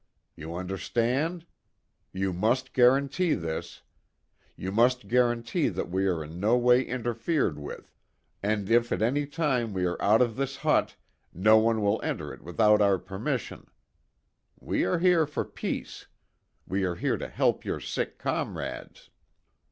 You 0.35 0.55
understand? 0.55 1.45
You 2.11 2.33
must 2.33 2.73
guarantee 2.73 3.35
this. 3.35 3.83
You 4.55 4.71
must 4.71 5.07
guarantee 5.07 5.69
that 5.69 5.91
we 5.91 6.07
are 6.07 6.23
in 6.23 6.39
no 6.39 6.57
way 6.57 6.81
interfered 6.81 7.59
with, 7.59 7.93
and 8.41 8.67
if 8.67 8.91
at 8.91 9.03
any 9.03 9.27
time 9.27 9.75
we 9.75 9.85
are 9.85 10.01
out 10.01 10.23
of 10.23 10.37
this 10.37 10.55
hut, 10.55 10.95
no 11.35 11.59
one 11.59 11.83
will 11.83 12.01
enter 12.01 12.33
it 12.33 12.41
without 12.41 12.81
our 12.81 12.97
permission. 12.97 13.67
We 14.59 14.85
are 14.85 14.97
here 14.97 15.27
for 15.27 15.45
peace. 15.45 16.07
We 16.67 16.83
are 16.83 16.95
here 16.95 17.17
to 17.19 17.27
help 17.29 17.63
your 17.63 17.79
sick 17.79 18.17
comrades. 18.17 19.11